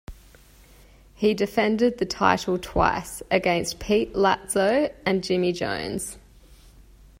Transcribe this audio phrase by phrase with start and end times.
[1.13, 6.17] He defended the title twice, against Pete Latzo and Jimmy Jones.